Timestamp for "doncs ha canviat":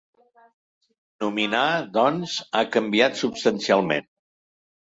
1.99-3.23